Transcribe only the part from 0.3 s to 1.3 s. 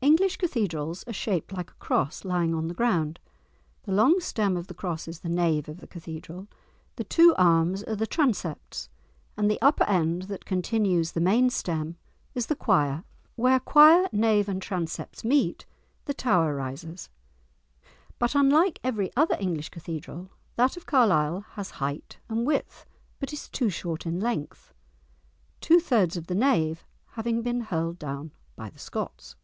cathedrals are